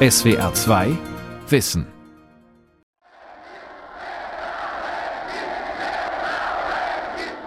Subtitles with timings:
[0.00, 0.96] SWR 2
[1.48, 1.84] Wissen.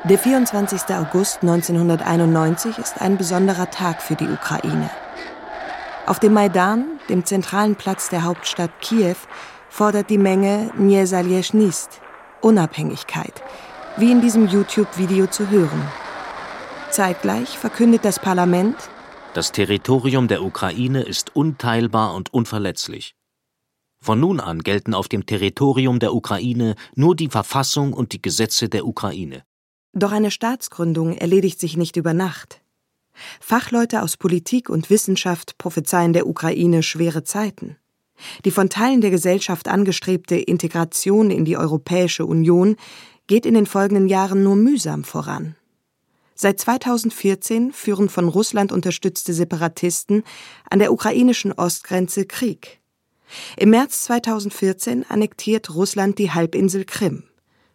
[0.04, 0.82] Der 24.
[0.98, 4.90] August 1991 ist ein besonderer Tag für die Ukraine.
[6.06, 9.16] Auf dem Maidan, dem zentralen Platz der Hauptstadt Kiew,
[9.70, 12.02] fordert die Menge Niezalezhnist,
[12.42, 13.42] Unabhängigkeit,
[13.96, 15.88] wie in diesem YouTube-Video zu hören.
[16.90, 18.76] Zeitgleich verkündet das Parlament,
[19.34, 23.16] das Territorium der Ukraine ist unteilbar und unverletzlich.
[24.04, 28.68] Von nun an gelten auf dem Territorium der Ukraine nur die Verfassung und die Gesetze
[28.68, 29.44] der Ukraine.
[29.94, 32.62] Doch eine Staatsgründung erledigt sich nicht über Nacht.
[33.40, 37.78] Fachleute aus Politik und Wissenschaft prophezeien der Ukraine schwere Zeiten.
[38.46, 42.76] Die von Teilen der Gesellschaft angestrebte Integration in die Europäische Union
[43.28, 45.56] geht in den folgenden Jahren nur mühsam voran.
[46.42, 50.24] Seit 2014 führen von Russland unterstützte Separatisten
[50.72, 52.80] an der ukrainischen Ostgrenze Krieg.
[53.58, 57.26] Im März 2014 annektiert Russland die Halbinsel Krim.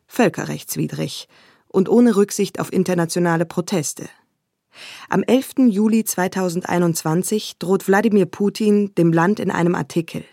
[0.09, 1.29] Völkerrechtswidrig
[1.69, 4.09] und ohne Rücksicht auf internationale Proteste.
[5.09, 5.69] Am 11.
[5.69, 10.25] Juli 2021 droht Wladimir Putin dem Land in einem Artikel.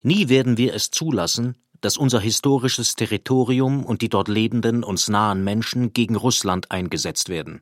[0.00, 5.44] Nie werden wir es zulassen, dass unser historisches Territorium und die dort lebenden uns nahen
[5.44, 7.60] Menschen gegen Russland eingesetzt werden.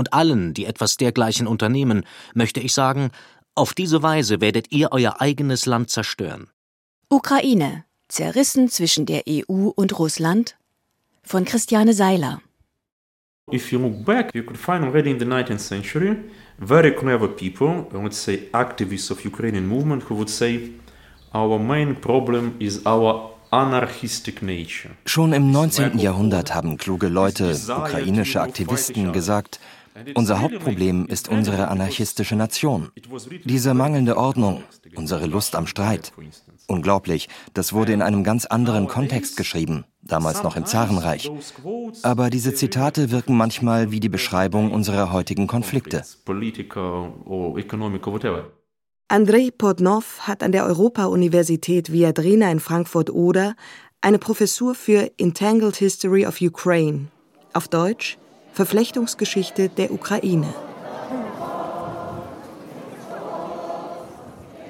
[0.00, 3.10] Und allen, die etwas dergleichen unternehmen, möchte ich sagen,
[3.54, 6.48] auf diese Weise werdet ihr euer eigenes Land zerstören.
[7.10, 10.56] Ukraine, zerrissen zwischen der EU und Russland
[11.22, 12.40] von Christiane Seiler.
[13.52, 16.16] If you look back, you could find already in the 19th century
[16.56, 20.70] very clever people, let's say activists of Ukrainian movement, who would say,
[21.34, 23.34] our main problem is our
[25.06, 25.98] Schon im 19.
[25.98, 29.58] Jahrhundert haben kluge Leute, ukrainische Aktivisten gesagt,
[30.14, 32.90] unser Hauptproblem ist unsere anarchistische Nation.
[33.44, 34.62] Diese mangelnde Ordnung,
[34.94, 36.12] unsere Lust am Streit.
[36.66, 41.30] Unglaublich, das wurde in einem ganz anderen Kontext geschrieben, damals noch im Zarenreich.
[42.02, 46.04] Aber diese Zitate wirken manchmal wie die Beschreibung unserer heutigen Konflikte.
[49.08, 53.56] Andrei Podnov hat an der Europa-Universität Viadrina in Frankfurt-Oder
[54.00, 57.08] eine Professur für Entangled History of Ukraine,
[57.52, 58.16] auf Deutsch
[58.52, 60.52] Verflechtungsgeschichte der Ukraine.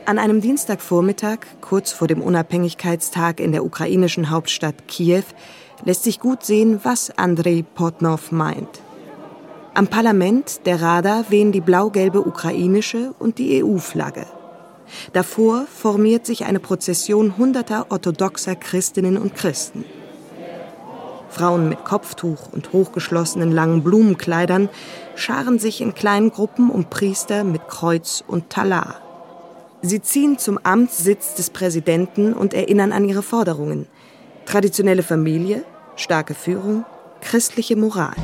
[0.07, 5.23] An einem Dienstagvormittag, kurz vor dem Unabhängigkeitstag in der ukrainischen Hauptstadt Kiew,
[5.85, 8.81] lässt sich gut sehen, was Andrei Potnov meint.
[9.73, 14.27] Am Parlament der Rada wehen die blau-gelbe ukrainische und die EU-Flagge.
[15.13, 19.85] Davor formiert sich eine Prozession hunderter orthodoxer Christinnen und Christen.
[21.31, 24.69] Frauen mit Kopftuch und hochgeschlossenen langen Blumenkleidern
[25.15, 28.97] scharen sich in kleinen Gruppen um Priester mit Kreuz und Talar.
[29.83, 33.87] Sie ziehen zum Amtssitz des Präsidenten und erinnern an ihre Forderungen.
[34.45, 35.65] Traditionelle Familie,
[35.97, 36.85] starke Führung,
[37.21, 38.15] christliche Moral.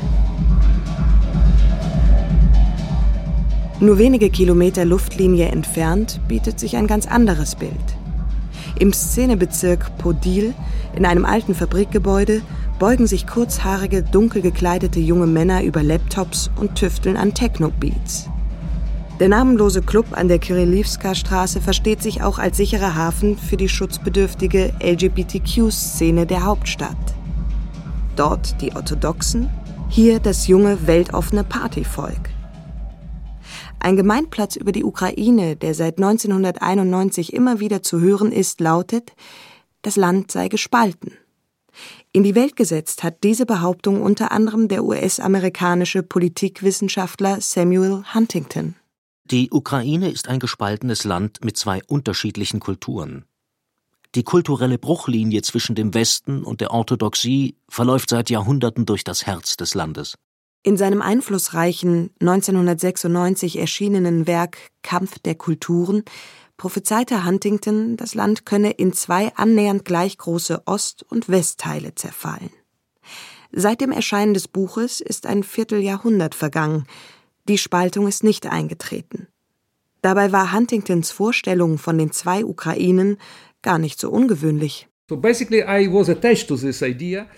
[3.78, 7.72] Nur wenige Kilometer Luftlinie entfernt bietet sich ein ganz anderes Bild.
[8.78, 10.54] Im Szenebezirk Podil,
[10.94, 12.42] in einem alten Fabrikgebäude,
[12.78, 18.28] beugen sich kurzhaarige, dunkel gekleidete junge Männer über Laptops und tüfteln an Techno-Beats.
[19.18, 24.74] Der namenlose Club an der Kirillivska-Straße versteht sich auch als sicherer Hafen für die schutzbedürftige
[24.82, 26.96] LGBTQ-Szene der Hauptstadt.
[28.14, 29.48] Dort die Orthodoxen,
[29.88, 32.30] hier das junge, weltoffene Partyvolk.
[33.78, 39.14] Ein Gemeinplatz über die Ukraine, der seit 1991 immer wieder zu hören ist, lautet,
[39.80, 41.12] das Land sei gespalten.
[42.16, 48.74] In die Welt gesetzt hat diese Behauptung unter anderem der US-amerikanische Politikwissenschaftler Samuel Huntington.
[49.26, 53.26] Die Ukraine ist ein gespaltenes Land mit zwei unterschiedlichen Kulturen.
[54.14, 59.58] Die kulturelle Bruchlinie zwischen dem Westen und der Orthodoxie verläuft seit Jahrhunderten durch das Herz
[59.58, 60.16] des Landes.
[60.62, 66.02] In seinem einflussreichen 1996 erschienenen Werk Kampf der Kulturen
[66.56, 72.50] prophezeite Huntington, das Land könne in zwei annähernd gleich große Ost- und Westteile zerfallen.
[73.52, 76.86] Seit dem Erscheinen des Buches ist ein Vierteljahrhundert vergangen.
[77.48, 79.28] Die Spaltung ist nicht eingetreten.
[80.02, 83.18] Dabei war Huntingtons Vorstellung von den zwei Ukrainen
[83.62, 84.88] gar nicht so ungewöhnlich.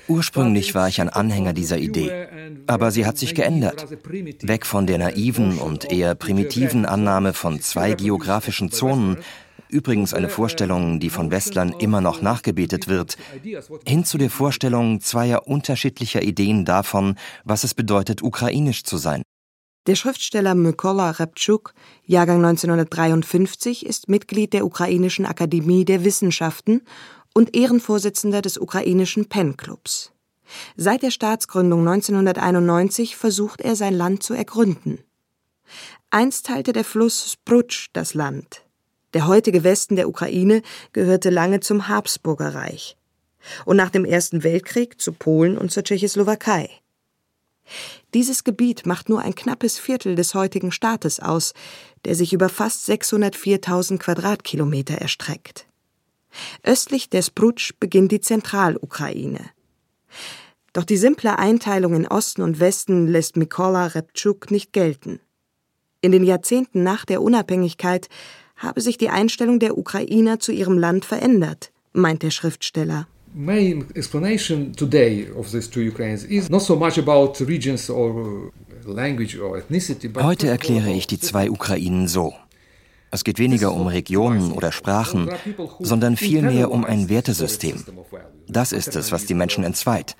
[0.08, 2.28] Ursprünglich war ich ein Anhänger dieser Idee,
[2.66, 3.86] aber sie hat sich geändert.
[4.42, 9.18] Weg von der naiven und eher primitiven Annahme von zwei geografischen Zonen,
[9.68, 13.18] übrigens eine Vorstellung, die von Westlern immer noch nachgebetet wird,
[13.86, 19.22] hin zu der Vorstellung zweier unterschiedlicher Ideen davon, was es bedeutet, ukrainisch zu sein.
[19.86, 21.72] Der Schriftsteller Mykola Reptschuk,
[22.04, 26.82] Jahrgang 1953, ist Mitglied der Ukrainischen Akademie der Wissenschaften
[27.38, 30.10] und Ehrenvorsitzender des ukrainischen PEN-Clubs.
[30.76, 34.98] Seit der Staatsgründung 1991 versucht er, sein Land zu ergründen.
[36.10, 38.64] Einst teilte der Fluss Sprutsch das Land.
[39.14, 40.62] Der heutige Westen der Ukraine
[40.92, 42.96] gehörte lange zum Habsburgerreich
[43.64, 46.68] und nach dem Ersten Weltkrieg zu Polen und zur Tschechoslowakei.
[48.14, 51.54] Dieses Gebiet macht nur ein knappes Viertel des heutigen Staates aus,
[52.04, 55.67] der sich über fast 604.000 Quadratkilometer erstreckt.
[56.62, 59.40] Östlich der Sprutsch beginnt die Zentralukraine.
[60.72, 65.20] Doch die simple Einteilung in Osten und Westen lässt Mikola Reptschuk nicht gelten.
[66.00, 68.08] In den Jahrzehnten nach der Unabhängigkeit
[68.56, 73.08] habe sich die Einstellung der Ukrainer zu ihrem Land verändert, meint der Schriftsteller.
[73.34, 78.50] Main explanation today of these two Ukraines is not so much about regions or
[78.84, 80.10] language or ethnicity.
[80.14, 82.34] Heute erkläre ich die zwei Ukrainen so.
[83.10, 85.30] Es geht weniger um Regionen oder Sprachen,
[85.80, 87.84] sondern vielmehr um ein Wertesystem.
[88.48, 90.16] Das ist es, was die Menschen entzweit.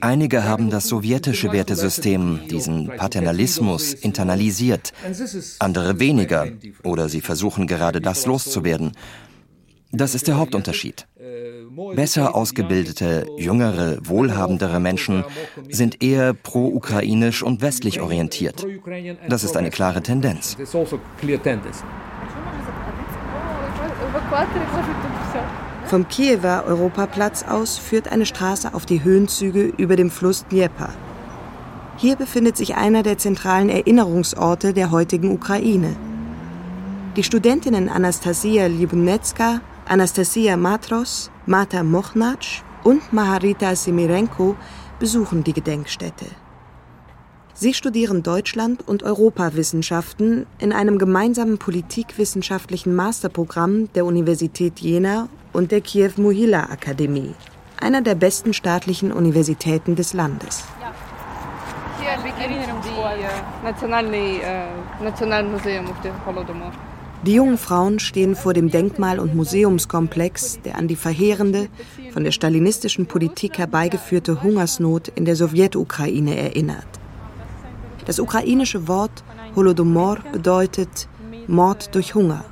[0.00, 4.92] Einige haben das sowjetische Wertesystem, diesen Paternalismus, internalisiert,
[5.60, 6.48] andere weniger,
[6.82, 8.92] oder sie versuchen gerade das loszuwerden.
[9.92, 11.06] Das ist der Hauptunterschied.
[11.94, 15.24] Besser ausgebildete, jüngere, wohlhabendere Menschen
[15.68, 18.66] sind eher pro-ukrainisch und westlich orientiert.
[19.28, 20.56] Das ist eine klare Tendenz.
[25.86, 30.90] Vom Kiewer Europaplatz aus führt eine Straße auf die Höhenzüge über dem Fluss Dnieper.
[31.96, 35.94] Hier befindet sich einer der zentralen Erinnerungsorte der heutigen Ukraine.
[37.16, 44.56] Die Studentinnen Anastasia Libunetska, Anastasia Matros, Mata Mochnatsch und Maharita Simirenko
[44.98, 46.24] besuchen die Gedenkstätte.
[47.52, 55.82] Sie studieren Deutschland- und Europawissenschaften in einem gemeinsamen politikwissenschaftlichen Masterprogramm der Universität Jena und der
[55.82, 57.34] Kiew-Mohila-Akademie,
[57.78, 60.64] einer der besten staatlichen Universitäten des Landes.
[62.00, 62.64] Hier beginnt
[64.10, 64.40] die
[65.04, 66.72] Nationalmuseum auf dem Holodomor.
[67.26, 71.68] Die jungen Frauen stehen vor dem Denkmal- und Museumskomplex, der an die verheerende,
[72.12, 76.86] von der stalinistischen Politik herbeigeführte Hungersnot in der Sowjetukraine erinnert.
[78.04, 79.24] Das ukrainische Wort
[79.56, 81.08] Holodomor bedeutet
[81.46, 82.44] Mord durch Hunger.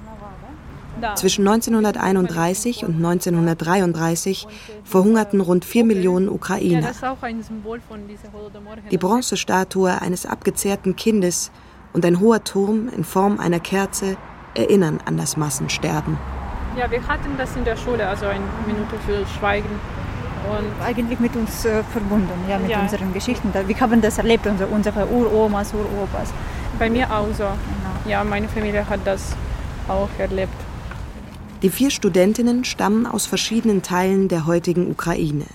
[1.17, 4.47] Zwischen 1931 und 1933
[4.85, 6.93] verhungerten rund vier Millionen Ukrainer.
[8.91, 11.51] Die Bronzestatue eines abgezehrten Kindes
[11.93, 14.17] und ein hoher Turm in Form einer Kerze
[14.55, 16.19] erinnern an das Massensterben.
[16.77, 19.69] Ja, wir hatten das in der Schule, also eine Minute für Schweigen.
[20.49, 22.81] Und eigentlich mit uns äh, verbunden, ja, mit ja.
[22.81, 23.53] unseren Geschichten.
[23.55, 26.33] Wir haben das erlebt, unsere, unsere Uromas, Uropas.
[26.79, 27.45] Bei mir auch so.
[27.45, 28.11] Genau.
[28.11, 29.37] Ja, meine Familie hat das
[29.87, 30.55] auch erlebt.
[31.63, 35.47] Die vier Studentinnen stammen aus verschiedenen Teilen der heutigen Ukraine.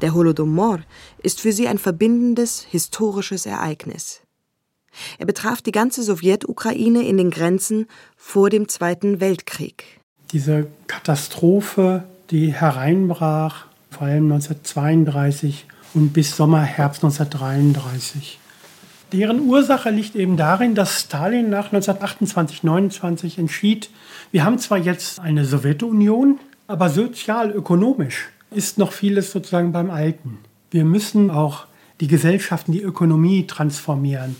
[0.00, 0.78] Der Holodomor
[1.18, 4.22] ist für sie ein verbindendes historisches Ereignis.
[5.18, 9.84] Er betraf die ganze Sowjetukraine in den Grenzen vor dem Zweiten Weltkrieg.
[10.32, 18.38] Diese Katastrophe, die hereinbrach, vor allem 1932 und bis Sommer, Herbst 1933.
[19.12, 23.90] Deren Ursache liegt eben darin, dass Stalin nach 1928, 29 entschied,
[24.30, 30.38] wir haben zwar jetzt eine Sowjetunion, aber sozial-ökonomisch ist noch vieles sozusagen beim Alten.
[30.70, 31.66] Wir müssen auch
[32.00, 34.36] die Gesellschaften, die Ökonomie transformieren.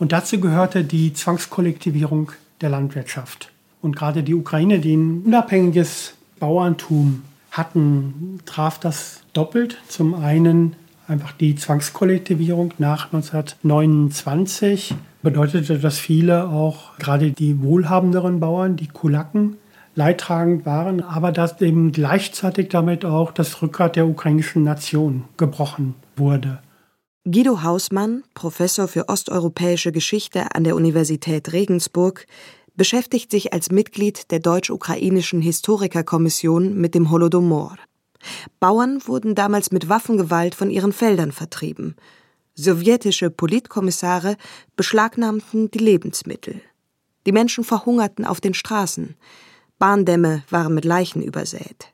[0.00, 3.52] Und dazu gehörte die Zwangskollektivierung der Landwirtschaft.
[3.82, 9.76] Und gerade die Ukraine, die ein unabhängiges Bauerntum hatten, traf das doppelt.
[9.88, 10.74] Zum einen
[11.06, 19.58] einfach die Zwangskollektivierung nach 1929 bedeutete, dass viele auch gerade die wohlhabenderen Bauern, die Kulaken,
[19.96, 26.60] leidtragend waren, aber dass eben gleichzeitig damit auch das Rückgrat der ukrainischen Nation gebrochen wurde.
[27.26, 32.26] Guido Hausmann, Professor für osteuropäische Geschichte an der Universität Regensburg,
[32.76, 37.76] beschäftigt sich als Mitglied der deutsch-ukrainischen Historikerkommission mit dem Holodomor.
[38.58, 41.94] Bauern wurden damals mit Waffengewalt von ihren Feldern vertrieben.
[42.54, 44.38] Sowjetische Politkommissare
[44.74, 46.62] beschlagnahmten die Lebensmittel.
[47.26, 49.14] Die Menschen verhungerten auf den Straßen.
[49.78, 51.92] Bahndämme waren mit Leichen übersät.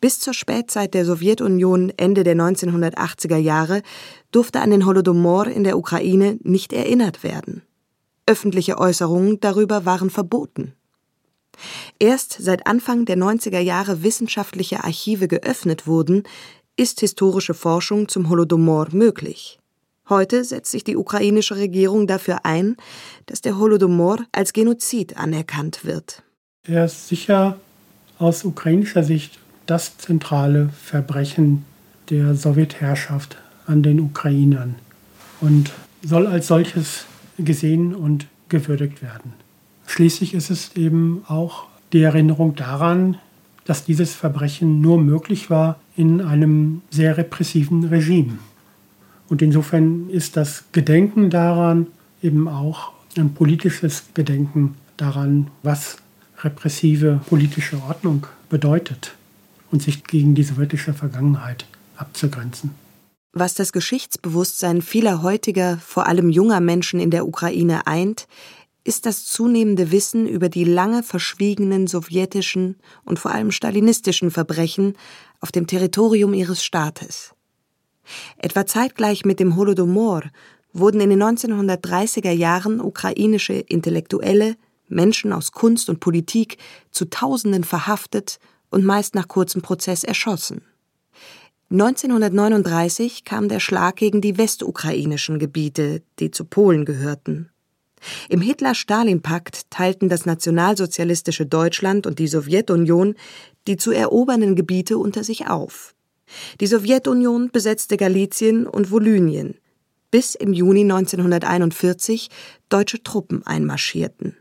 [0.00, 3.82] Bis zur Spätzeit der Sowjetunion Ende der 1980er Jahre
[4.30, 7.62] durfte an den Holodomor in der Ukraine nicht erinnert werden.
[8.26, 10.74] Öffentliche Äußerungen darüber waren verboten.
[11.98, 16.24] Erst seit Anfang der 90er Jahre wissenschaftliche Archive geöffnet wurden,
[16.76, 19.58] ist historische Forschung zum Holodomor möglich.
[20.08, 22.76] Heute setzt sich die ukrainische Regierung dafür ein,
[23.26, 26.22] dass der Holodomor als Genozid anerkannt wird.
[26.64, 27.58] Er ist sicher
[28.18, 31.64] aus ukrainischer Sicht das zentrale Verbrechen
[32.10, 34.74] der Sowjetherrschaft an den Ukrainern
[35.40, 37.06] und soll als solches
[37.38, 39.32] gesehen und gewürdigt werden.
[39.86, 43.18] Schließlich ist es eben auch die Erinnerung daran,
[43.64, 48.38] dass dieses Verbrechen nur möglich war in einem sehr repressiven Regime.
[49.28, 51.86] Und insofern ist das Gedenken daran
[52.22, 55.98] eben auch ein politisches Gedenken daran, was
[56.42, 59.14] repressive politische Ordnung bedeutet
[59.72, 62.70] und sich gegen die sowjetische Vergangenheit abzugrenzen.
[63.32, 68.28] Was das Geschichtsbewusstsein vieler heutiger, vor allem junger Menschen in der Ukraine eint,
[68.84, 74.94] ist das zunehmende Wissen über die lange verschwiegenen sowjetischen und vor allem stalinistischen Verbrechen
[75.40, 77.34] auf dem Territorium ihres Staates.
[78.36, 80.24] Etwa zeitgleich mit dem Holodomor
[80.72, 84.56] wurden in den 1930er Jahren ukrainische Intellektuelle,
[84.88, 86.58] Menschen aus Kunst und Politik
[86.90, 88.38] zu Tausenden verhaftet
[88.72, 90.62] und meist nach kurzem Prozess erschossen.
[91.70, 97.48] 1939 kam der Schlag gegen die westukrainischen Gebiete, die zu Polen gehörten.
[98.28, 103.14] Im Hitler-Stalin-Pakt teilten das nationalsozialistische Deutschland und die Sowjetunion
[103.66, 105.94] die zu erobernden Gebiete unter sich auf.
[106.60, 109.54] Die Sowjetunion besetzte Galizien und Volynien,
[110.10, 112.28] bis im Juni 1941
[112.68, 114.36] deutsche Truppen einmarschierten.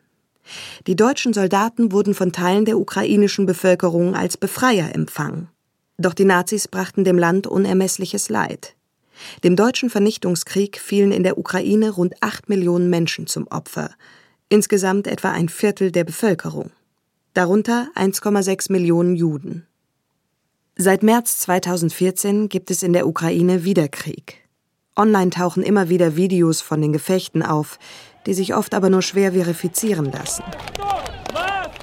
[0.88, 5.50] Die deutschen Soldaten wurden von Teilen der ukrainischen Bevölkerung als Befreier empfangen.
[5.98, 8.76] Doch die Nazis brachten dem Land unermessliches Leid.
[9.44, 13.92] Dem deutschen Vernichtungskrieg fielen in der Ukraine rund acht Millionen Menschen zum Opfer,
[14.50, 16.72] insgesamt etwa ein Viertel der Bevölkerung,
[17.34, 19.68] darunter 1,6 Millionen Juden.
[20.76, 24.42] Seit März 2014 gibt es in der Ukraine wieder Krieg.
[24.96, 27.78] Online tauchen immer wieder Videos von den Gefechten auf,
[28.26, 30.44] die sich oft aber nur schwer verifizieren lassen.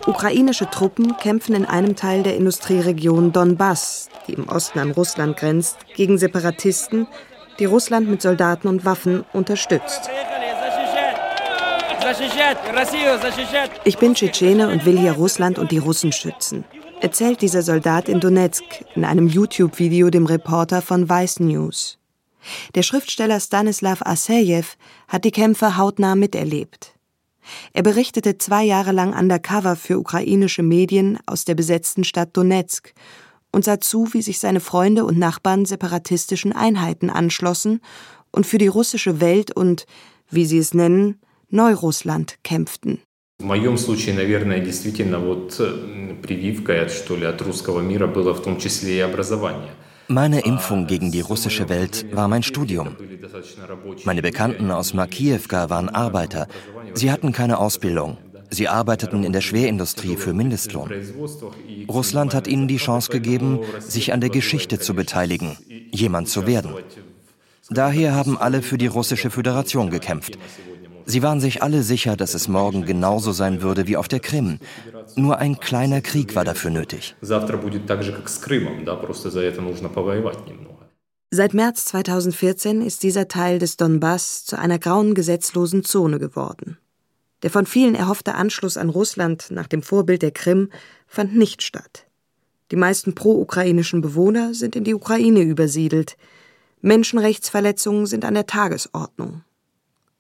[0.07, 5.76] Ukrainische Truppen kämpfen in einem Teil der Industrieregion Donbass, die im Osten an Russland grenzt,
[5.95, 7.07] gegen Separatisten,
[7.59, 10.09] die Russland mit Soldaten und Waffen unterstützt.
[13.85, 16.64] Ich bin Tschetschene und will hier Russland und die Russen schützen,
[17.00, 18.64] erzählt dieser Soldat in Donetsk
[18.95, 21.99] in einem YouTube-Video dem Reporter von Vice News.
[22.75, 24.66] Der Schriftsteller Stanislav Asejew
[25.08, 26.94] hat die Kämpfe hautnah miterlebt.
[27.74, 32.94] Er berichtete zwei Jahre lang undercover für ukrainische Medien aus der besetzten Stadt Donetsk
[33.52, 37.82] und sah zu, wie sich seine Freunde und Nachbarn separatistischen Einheiten anschlossen
[38.32, 39.86] und für die russische Welt und,
[40.30, 43.00] wie sie es nennen, Neurussland kämpften.
[43.40, 45.58] В моем случае, наверное, действительно вот
[46.22, 49.74] прививка, что ли, от русского мира было в том числе и образование.
[50.09, 52.97] Meine Impfung gegen die russische Welt war mein Studium.
[54.05, 56.49] Meine Bekannten aus Makiewka waren Arbeiter.
[56.95, 58.17] Sie hatten keine Ausbildung.
[58.50, 60.91] Sie arbeiteten in der Schwerindustrie für Mindestlohn.
[61.88, 65.59] Russland hat ihnen die Chance gegeben, sich an der Geschichte zu beteiligen,
[65.93, 66.73] jemand zu werden.
[67.69, 70.38] Daher haben alle für die russische Föderation gekämpft.
[71.11, 74.59] Sie waren sich alle sicher, dass es morgen genauso sein würde wie auf der Krim.
[75.17, 77.17] Nur ein kleiner Krieg war dafür nötig.
[81.31, 86.77] Seit März 2014 ist dieser Teil des Donbass zu einer grauen gesetzlosen Zone geworden.
[87.43, 90.69] Der von vielen erhoffte Anschluss an Russland nach dem Vorbild der Krim
[91.07, 92.05] fand nicht statt.
[92.71, 96.19] Die meisten pro-ukrainischen Bewohner sind in die Ukraine übersiedelt.
[96.83, 99.43] Menschenrechtsverletzungen sind an der Tagesordnung.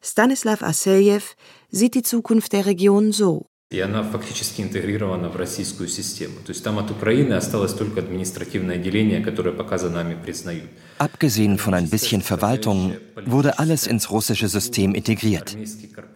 [0.01, 1.23] Stanislav Asejew
[1.71, 3.45] sieht die Zukunft der Region so.
[3.71, 6.35] И она фактически интегрирована в российскую систему.
[6.45, 10.69] То есть там от Украины осталось только административное отделение, которое пока за нами признают.
[10.99, 12.93] Abgesehen von ein bisschen Verwaltung
[13.25, 15.57] wurde alles ins russische System integriert.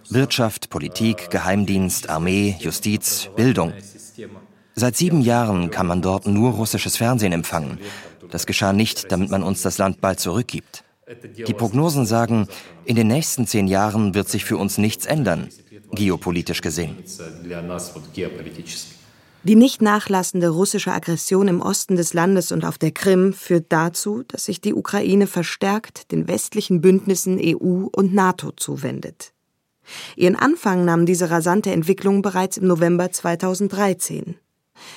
[0.10, 3.74] Wirtschaft, Politik, Geheimdienst, Armee, Justiz, Bildung.
[4.76, 7.80] Seit sieben Jahren kann man dort nur russisches Fernsehen empfangen.
[8.30, 10.84] Das geschah nicht, damit man uns das Land bald zurückgibt.
[11.47, 12.49] Die Prognosen sagen,
[12.85, 15.49] in den nächsten zehn Jahren wird sich für uns nichts ändern,
[15.93, 16.97] geopolitisch gesehen.
[19.45, 24.23] Die nicht nachlassende russische Aggression im Osten des Landes und auf der Krim führt dazu,
[24.29, 29.33] dass sich die Ukraine verstärkt den westlichen Bündnissen EU und NATO zuwendet.
[30.15, 34.37] Ihren Anfang nahm diese rasante Entwicklung bereits im November 2013.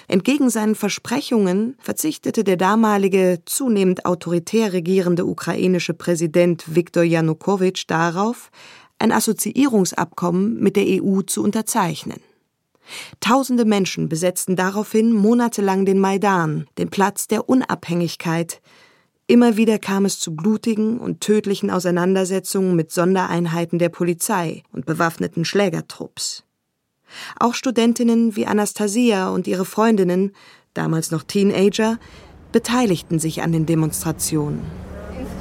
[0.08, 8.52] Entgegen seinen Versprechungen verzichtete der damalige zunehmend autoritär regierende ukrainische Präsident Viktor Janukowitsch darauf,
[9.00, 12.20] ein Assoziierungsabkommen mit der EU zu unterzeichnen.
[13.20, 18.62] Tausende Menschen besetzten daraufhin monatelang den Maidan, den Platz der Unabhängigkeit,
[19.28, 25.46] Immer wieder kam es zu blutigen und tödlichen Auseinandersetzungen mit Sondereinheiten der Polizei und bewaffneten
[25.46, 26.44] Schlägertrupps.
[27.40, 30.32] Auch Studentinnen wie Anastasia und ihre Freundinnen,
[30.74, 31.98] damals noch Teenager,
[32.52, 34.62] beteiligten sich an den Demonstrationen.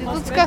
[0.01, 0.47] Institutska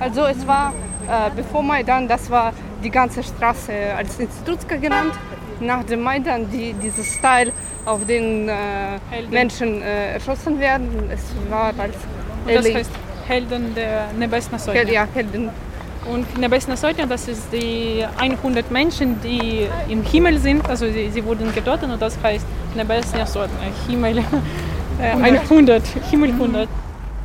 [0.00, 0.72] also es war
[1.08, 2.52] äh, bevor Maidan, das war
[2.82, 5.14] die ganze Straße als Institutska genannt.
[5.60, 7.52] Nach dem Maidan die, dieses Teil,
[7.84, 8.98] auf den äh,
[9.30, 11.96] Menschen äh, erschossen werden, es war als
[12.44, 12.90] und das heißt
[13.26, 14.82] Helden der Nebesna Sotnia.
[14.82, 15.50] Ja, Helden.
[16.10, 20.68] Und Nebesna Sotnia, das ist die 100 Menschen, die im Himmel sind.
[20.68, 22.44] Also sie, sie wurden getötet und das heißt
[22.74, 24.24] Nebesna Sotnia, Himmel
[25.00, 26.68] 100, Himmel 100.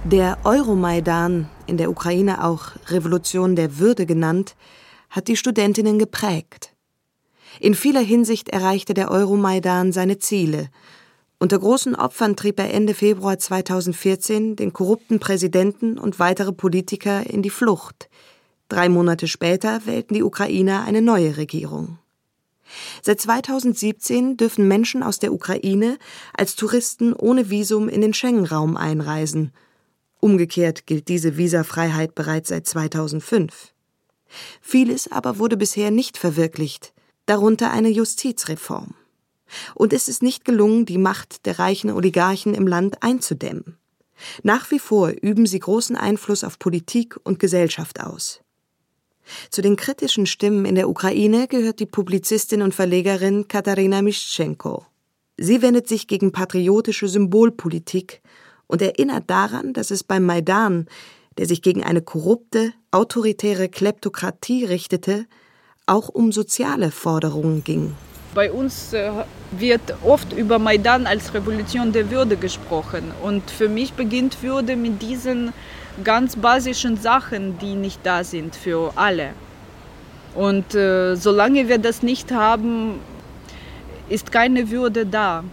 [0.04, 4.56] Der Euromaidan, in der Ukraine auch Revolution der Würde genannt,
[5.10, 6.74] hat die Studentinnen geprägt.
[7.60, 10.70] In vieler Hinsicht erreichte der Euromaidan seine Ziele–
[11.40, 17.44] unter großen Opfern trieb er Ende Februar 2014 den korrupten Präsidenten und weitere Politiker in
[17.44, 18.10] die Flucht.
[18.70, 22.00] Drei Monate später wählten die Ukrainer eine neue Regierung.
[23.02, 25.98] Seit 2017 dürfen Menschen aus der Ukraine
[26.34, 29.54] als Touristen ohne Visum in den Schengen-Raum einreisen.
[30.20, 33.74] Umgekehrt gilt diese Visafreiheit bereits seit 2005.
[34.62, 36.94] Vieles aber wurde bisher nicht verwirklicht,
[37.26, 38.96] darunter eine Justizreform.
[39.76, 43.78] Und es ist nicht gelungen, die Macht der reichen Oligarchen im Land einzudämmen.
[44.44, 48.42] Nach wie vor üben sie großen Einfluss auf Politik und Gesellschaft aus.
[49.50, 54.86] Zu den kritischen Stimmen in der Ukraine gehört die Publizistin und Verlegerin Katharina Mischenko.
[55.38, 58.22] Sie wendet sich gegen patriotische Symbolpolitik
[58.68, 60.88] und erinnert daran, dass es beim Maidan,
[61.38, 65.26] der sich gegen eine korrupte, autoritäre Kleptokratie richtete,
[65.86, 67.96] auch um soziale Forderungen ging.
[68.34, 69.12] Bei uns äh,
[69.52, 73.12] wird oft über Maidan als Revolution der Würde gesprochen.
[73.24, 75.54] Und für mich beginnt Würde mit diesen
[76.04, 79.30] ganz basischen Sachen, die nicht da sind für alle.
[80.36, 83.00] Und äh, solange wir das nicht haben,
[84.10, 85.44] ist keine Würde da.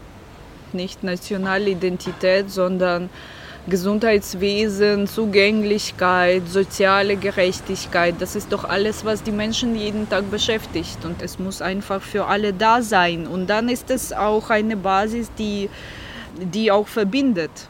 [0.73, 3.09] Nicht nationale Identität, sondern
[3.67, 11.03] Gesundheitswesen, Zugänglichkeit, soziale Gerechtigkeit, das ist doch alles, was die Menschen jeden Tag beschäftigt.
[11.05, 13.27] Und es muss einfach für alle da sein.
[13.27, 15.71] Und dann ist es auch eine Basis, die,
[16.37, 17.69] die auch verbindet.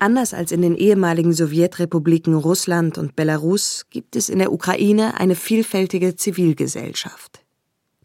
[0.00, 5.34] Anders als in den ehemaligen Sowjetrepubliken Russland und Belarus gibt es in der Ukraine eine
[5.34, 7.40] vielfältige Zivilgesellschaft.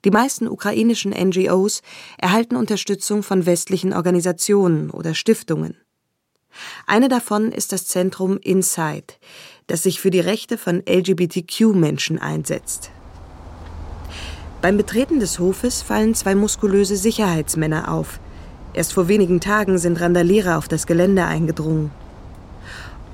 [0.03, 1.82] Die meisten ukrainischen NGOs
[2.17, 5.77] erhalten Unterstützung von westlichen Organisationen oder Stiftungen.
[6.88, 9.13] Eine davon ist das Zentrum Inside,
[9.67, 12.89] das sich für die Rechte von LGBTQ-Menschen einsetzt.
[14.62, 18.19] Beim Betreten des Hofes fallen zwei muskulöse Sicherheitsmänner auf.
[18.73, 21.91] Erst vor wenigen Tagen sind Randalierer auf das Gelände eingedrungen.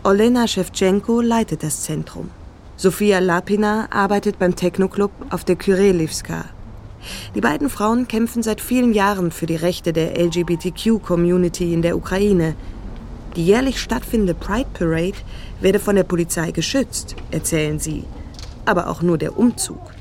[0.03, 2.29] Olena Shevchenko leitet das Zentrum.
[2.77, 6.45] Sofia Lapina arbeitet beim Technoclub auf der Kyrillivska.
[7.35, 12.55] Die beiden Frauen kämpfen seit vielen Jahren für die Rechte der LGBTQ-Community in der Ukraine,
[13.35, 15.17] die jährlich stattfindende Pride Parade
[15.59, 18.05] werde von der Polizei geschützt, erzählen sie.
[18.65, 19.91] Aber auch nur der Umzug.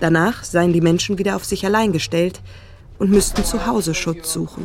[0.00, 2.40] Danach seien die Menschen wieder auf sich allein gestellt
[2.98, 4.64] und müssten zu Hause Schutz suchen.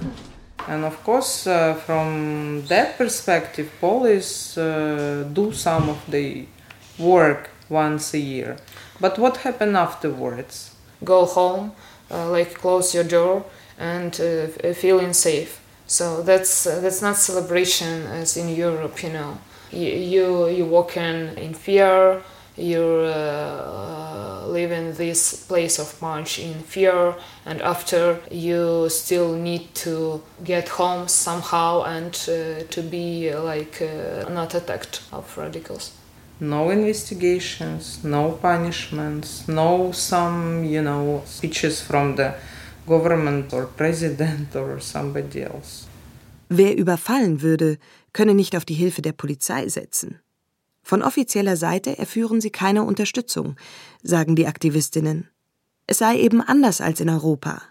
[0.67, 6.45] And of course, uh, from that perspective, police uh, do some of the
[6.99, 8.57] work once a year.
[8.99, 10.75] But what happened afterwards?
[11.03, 11.71] Go home,
[12.11, 13.45] uh, like close your door
[13.77, 15.61] and uh, feeling safe.
[15.85, 19.37] So that's uh, that's not celebration as in Europe, you know.
[19.71, 22.21] You you, you walk in in fear.
[22.57, 27.13] You uh, live in this place of March in fear,
[27.45, 34.27] and after you still need to get home somehow and uh, to be like uh,
[34.29, 35.91] not attacked of radicals.
[36.39, 42.33] No investigations, no punishments, no some you know speeches from the
[42.87, 45.87] government or president or somebody else.
[46.49, 47.77] Wer überfallen würde,
[48.13, 50.19] könne nicht auf die Hilfe der Polizei setzen.
[50.87, 53.57] Von offizieller Seite erführen sie keine Unterstützung,
[54.03, 55.27] sagen die Aktivistinnen.
[55.85, 57.61] Es sei eben anders als in Europa.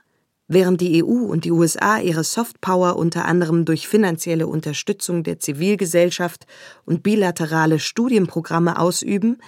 [0.48, 6.46] Während die EU und die USA ihre Softpower unter anderem durch finanzielle Unterstützung der Zivilgesellschaft
[6.84, 9.38] und bilaterale Studienprogramme ausüben,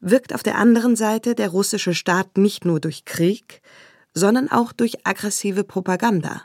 [0.00, 3.62] wirkt auf der anderen Seite der russische Staat nicht nur durch Krieg,
[4.14, 6.42] sondern auch durch aggressive Propaganda.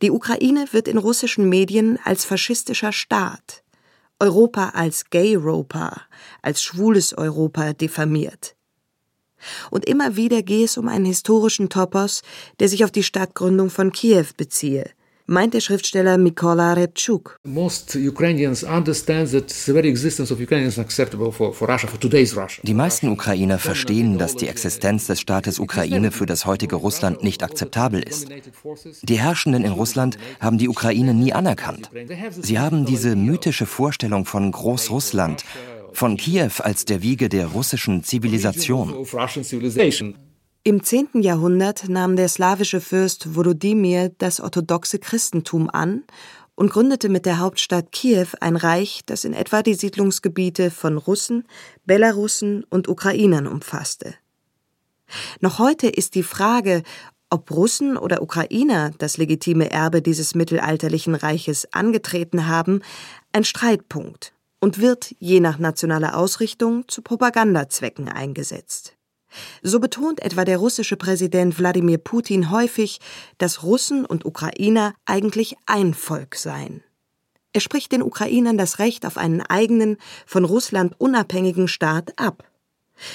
[0.00, 3.64] Die Ukraine wird in russischen Medien als faschistischer Staat,
[4.22, 6.02] Europa als Gay-Europa,
[6.42, 8.54] als schwules Europa diffamiert.
[9.72, 12.22] Und immer wieder gehe es um einen historischen Topos,
[12.60, 14.88] der sich auf die Stadtgründung von Kiew beziehe,
[15.26, 17.38] meint der Schriftsteller Mikola Repchuk.
[22.62, 27.42] Die meisten Ukrainer verstehen, dass die Existenz des Staates Ukraine für das heutige Russland nicht
[27.42, 28.28] akzeptabel ist.
[29.02, 31.90] Die Herrschenden in Russland haben die Ukraine nie anerkannt.
[32.40, 35.44] Sie haben diese mythische Vorstellung von Großrussland,
[35.92, 38.94] von Kiew als der Wiege der russischen Zivilisation.
[40.64, 41.22] Im 10.
[41.22, 46.04] Jahrhundert nahm der slawische Fürst Volodymyr das orthodoxe Christentum an
[46.54, 51.48] und gründete mit der Hauptstadt Kiew ein Reich, das in etwa die Siedlungsgebiete von Russen,
[51.84, 54.14] Belarussen und Ukrainern umfasste.
[55.40, 56.84] Noch heute ist die Frage,
[57.28, 62.82] ob Russen oder Ukrainer das legitime Erbe dieses mittelalterlichen Reiches angetreten haben,
[63.32, 68.96] ein Streitpunkt und wird je nach nationaler Ausrichtung zu Propagandazwecken eingesetzt.
[69.62, 73.00] So betont etwa der russische Präsident Wladimir Putin häufig,
[73.38, 76.82] dass Russen und Ukrainer eigentlich ein Volk seien.
[77.52, 82.44] Er spricht den Ukrainern das Recht auf einen eigenen, von Russland unabhängigen Staat ab.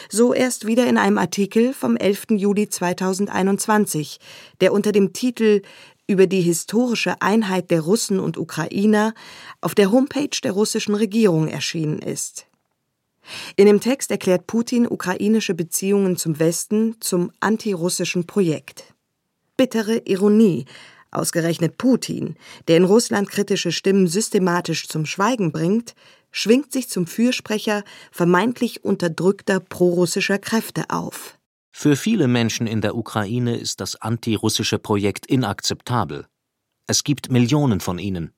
[0.09, 2.27] So erst wieder in einem Artikel vom 11.
[2.31, 4.19] Juli 2021,
[4.61, 5.61] der unter dem Titel
[6.07, 9.13] über die historische Einheit der Russen und Ukrainer
[9.61, 12.47] auf der Homepage der russischen Regierung erschienen ist.
[13.55, 18.93] In dem Text erklärt Putin ukrainische Beziehungen zum Westen zum antirussischen Projekt.
[19.57, 20.65] Bittere Ironie,
[21.11, 22.35] ausgerechnet Putin,
[22.67, 25.95] der in Russland kritische Stimmen systematisch zum Schweigen bringt,
[26.31, 31.37] schwingt sich zum Fürsprecher vermeintlich unterdrückter prorussischer Kräfte auf.
[31.71, 36.27] Für viele Menschen in der Ukraine ist das antirussische Projekt inakzeptabel.
[36.87, 38.31] Es gibt Millionen von ihnen.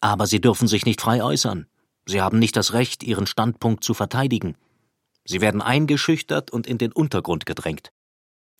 [0.00, 1.66] Aber sie dürfen sich nicht frei äußern.
[2.08, 4.56] Sie haben nicht das Recht, ihren Standpunkt zu verteidigen.
[5.26, 7.92] Sie werden eingeschüchtert und in den Untergrund gedrängt.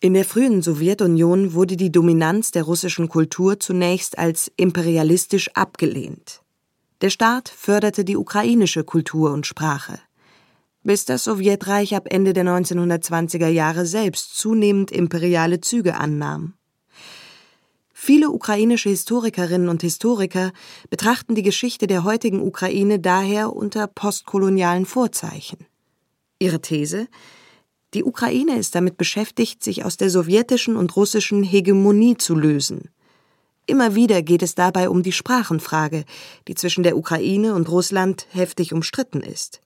[0.01, 6.43] In der frühen Sowjetunion wurde die Dominanz der russischen Kultur zunächst als imperialistisch abgelehnt.
[7.01, 9.99] Der Staat förderte die ukrainische Kultur und Sprache.
[10.83, 16.53] Bis das Sowjetreich ab Ende der 1920er Jahre selbst zunehmend imperiale Züge annahm.
[18.01, 20.53] Viele ukrainische Historikerinnen und Historiker
[20.89, 25.67] betrachten die Geschichte der heutigen Ukraine daher unter postkolonialen Vorzeichen.
[26.39, 27.09] Ihre These
[27.95, 32.89] Die Ukraine ist damit beschäftigt, sich aus der sowjetischen und russischen Hegemonie zu lösen.
[33.67, 36.05] Immer wieder geht es dabei um die Sprachenfrage,
[36.47, 39.61] die zwischen der Ukraine und Russland heftig umstritten ist.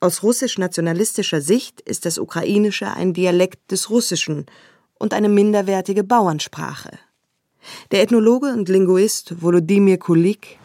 [0.00, 4.46] Aus russisch-nationalistischer Sicht ist das Ukrainische ein Dialekt des Russischen
[4.98, 6.98] und eine minderwertige Bauernsprache.
[7.90, 10.58] Der Ethnologe und Linguist Volodymyr Kulik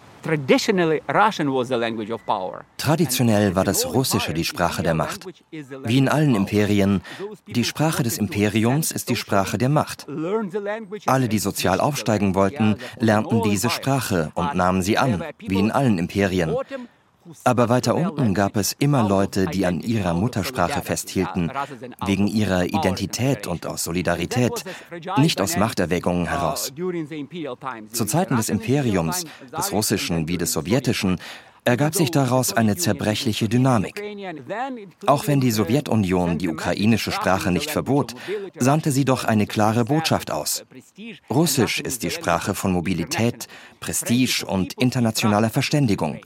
[2.77, 5.25] Traditionell war das Russische die Sprache der Macht.
[5.85, 7.01] Wie in allen Imperien,
[7.47, 10.05] die Sprache des Imperiums ist die Sprache der Macht.
[11.05, 15.97] Alle, die sozial aufsteigen wollten, lernten diese Sprache und nahmen sie an, wie in allen
[15.97, 16.53] Imperien.
[17.43, 21.51] Aber weiter unten gab es immer Leute, die an ihrer Muttersprache festhielten,
[22.05, 24.63] wegen ihrer Identität und aus Solidarität,
[25.17, 26.73] nicht aus Machterwägungen heraus.
[27.91, 29.25] Zu Zeiten des Imperiums,
[29.57, 31.19] des russischen wie des sowjetischen,
[31.67, 34.01] ergab sich daraus eine zerbrechliche Dynamik.
[35.05, 38.15] Auch wenn die Sowjetunion die ukrainische Sprache nicht verbot,
[38.57, 40.63] sandte sie doch eine klare Botschaft aus.
[41.29, 43.47] Russisch ist die Sprache von Mobilität,
[43.81, 46.21] Prestige und internationaler Verständigung.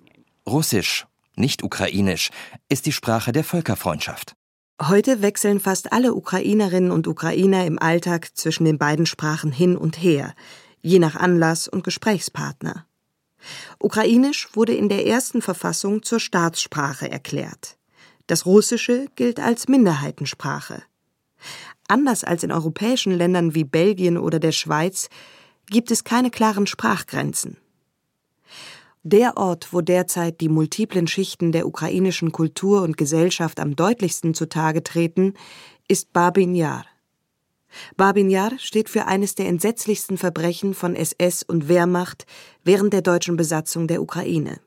[0.48, 2.30] Russisch, nicht ukrainisch,
[2.68, 4.34] ist die Sprache der Völkerfreundschaft.
[4.82, 10.02] Heute wechseln fast alle Ukrainerinnen und Ukrainer im Alltag zwischen den beiden Sprachen hin und
[10.02, 10.34] her,
[10.82, 12.88] je nach Anlass und Gesprächspartner.
[13.80, 17.78] Ukrainisch wurde in der ersten Verfassung zur Staatssprache erklärt.
[18.26, 20.84] Das Russische gilt als Minderheitensprache.
[21.88, 25.10] Anders als in europäischen Ländern wie Belgien oder der Schweiz
[25.68, 27.58] gibt es keine klaren Sprachgrenzen.
[29.04, 34.84] Der Ort, wo derzeit die multiplen Schichten der ukrainischen Kultur und Gesellschaft am deutlichsten zutage
[34.84, 35.34] treten,
[35.88, 36.86] ist Babin Yar.
[37.98, 42.28] Babin Yar steht für eines der entsetzlichsten Verbrechen von SS und Wehrmacht
[42.64, 44.60] während der deutschen Besatzung der Ukraine.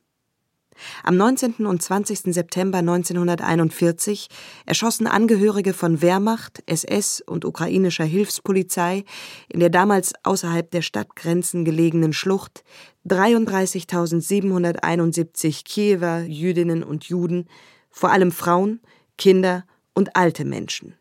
[1.04, 1.66] Am 19.
[1.66, 2.34] und 20.
[2.34, 4.28] September 1941
[4.66, 9.04] erschossen Angehörige von Wehrmacht, SS und ukrainischer Hilfspolizei
[9.48, 12.64] in der damals außerhalb der Stadtgrenzen gelegenen Schlucht
[13.08, 17.46] 33.771 Kiewer Jüdinnen und Juden,
[17.90, 18.80] vor allem Frauen,
[19.18, 20.94] Kinder und alte Menschen.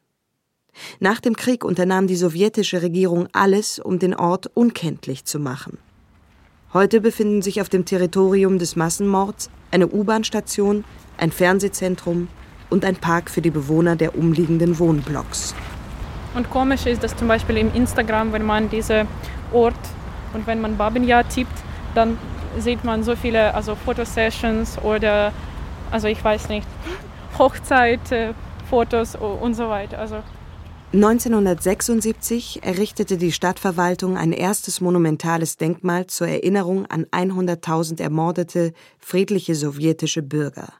[0.99, 5.77] Nach dem Krieg unternahm die sowjetische Regierung alles, um den Ort unkenntlich zu machen.
[6.73, 10.83] Heute befinden sich auf dem Territorium des Massenmords eine U-Bahn-Station,
[11.17, 12.27] ein Fernsehzentrum
[12.69, 15.53] und ein Park für die Bewohner der umliegenden Wohnblocks.
[16.35, 19.07] Und komisch ist, dass zum Beispiel im Instagram, wenn man diesen
[19.51, 19.75] Ort
[20.33, 21.53] Und wenn man Babinja tippt,
[21.95, 22.17] dann
[22.58, 25.32] sieht man so viele also Fotosessions oder,
[25.91, 26.67] also ich weiß nicht,
[27.38, 29.99] Hochzeitfotos und so weiter.
[29.99, 30.23] Also
[30.93, 40.21] 1976 errichtete die Stadtverwaltung ein erstes monumentales Denkmal zur Erinnerung an 100.000 ermordete friedliche sowjetische
[40.21, 40.73] Bürger.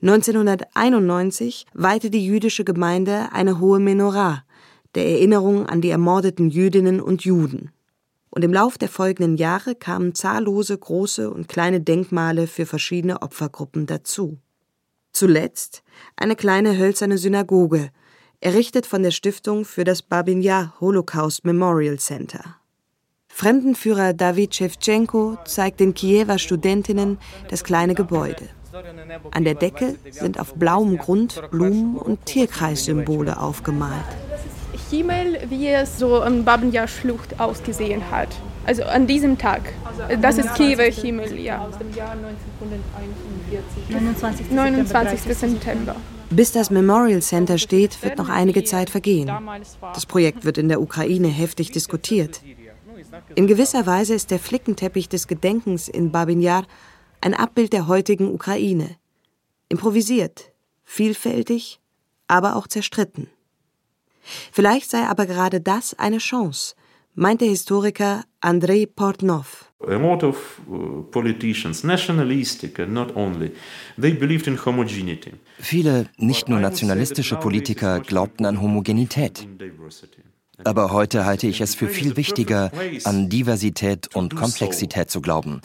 [0.00, 4.44] 1991 weihte die jüdische Gemeinde eine hohe Menorah
[4.94, 7.70] der Erinnerung an die ermordeten Jüdinnen und Juden.
[8.34, 13.84] Und im Lauf der folgenden Jahre kamen zahllose große und kleine Denkmale für verschiedene Opfergruppen
[13.84, 14.38] dazu.
[15.12, 15.82] Zuletzt
[16.16, 17.90] eine kleine hölzerne Synagoge,
[18.40, 22.56] errichtet von der Stiftung für das Babin Yar Holocaust Memorial Center.
[23.28, 27.18] Fremdenführer David Shevchenko zeigt den Kiewer Studentinnen
[27.48, 28.48] das kleine Gebäude.
[29.32, 34.06] An der Decke sind auf blauem Grund Blumen und Tierkreissymbole aufgemalt.
[34.92, 38.28] Himmel, wie es so am Babinja Schlucht ausgesehen hat.
[38.66, 39.72] Also an diesem Tag.
[40.20, 41.66] Das ist Kiewer Himmel, ja.
[41.66, 43.88] Aus dem Jahr 1949.
[43.88, 44.50] 29.
[44.50, 45.20] 29.
[45.34, 45.96] September.
[46.28, 49.30] Bis das Memorial Center steht, wird noch einige Zeit vergehen.
[49.94, 52.42] Das Projekt wird in der Ukraine heftig diskutiert.
[53.34, 56.64] In gewisser Weise ist der Flickenteppich des Gedenkens in Babinjar
[57.22, 58.96] ein Abbild der heutigen Ukraine.
[59.70, 60.52] Improvisiert,
[60.84, 61.80] vielfältig,
[62.28, 63.28] aber auch zerstritten.
[64.52, 66.74] Vielleicht sei aber gerade das eine Chance,
[67.14, 69.72] meint der Historiker Andrei Portnov.
[69.86, 73.50] A lot of uh, politicians, nationalistic and not only,
[74.00, 75.32] they believed in homogeneity.
[75.58, 79.46] Viele nicht nur nationalistische Politiker glaubten an Homogenität.
[80.64, 82.70] Aber heute halte ich es für viel wichtiger,
[83.04, 85.60] an Diversität und Komplexität zu glauben.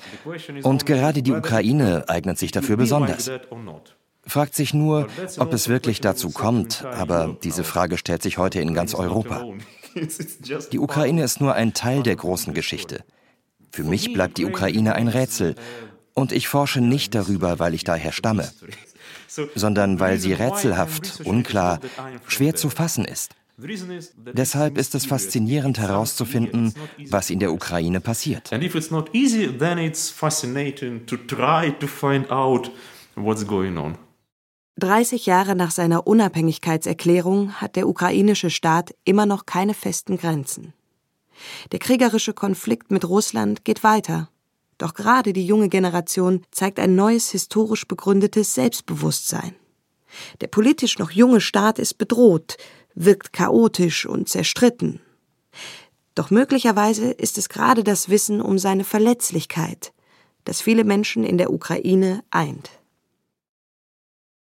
[0.63, 3.29] Und gerade die Ukraine eignet sich dafür besonders
[4.27, 8.73] fragt sich nur, ob es wirklich dazu kommt, aber diese Frage stellt sich heute in
[8.73, 9.45] ganz Europa.
[10.71, 13.03] Die Ukraine ist nur ein Teil der großen Geschichte.
[13.71, 15.55] Für mich bleibt die Ukraine ein Rätsel,
[16.17, 18.49] und ich forsche nicht darüber, weil ich daher stamme,
[19.53, 21.79] sondern weil sie rätselhaft, unklar,
[22.27, 23.35] schwer zu fassen ist.
[24.33, 26.73] Deshalb ist es faszinierend herauszufinden,
[27.11, 28.49] was in der Ukraine passiert.
[33.19, 33.97] What's going on.
[34.79, 40.73] 30 Jahre nach seiner Unabhängigkeitserklärung hat der ukrainische Staat immer noch keine festen Grenzen.
[41.71, 44.29] Der kriegerische Konflikt mit Russland geht weiter.
[44.77, 49.55] Doch gerade die junge Generation zeigt ein neues historisch begründetes Selbstbewusstsein.
[50.41, 52.57] Der politisch noch junge Staat ist bedroht,
[52.93, 54.99] wirkt chaotisch und zerstritten.
[56.13, 59.91] Doch möglicherweise ist es gerade das Wissen um seine Verletzlichkeit,
[60.45, 62.76] das viele Menschen in der Ukraine eint.